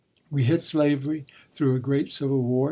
[0.31, 2.59] We hit slavery through a great civil war.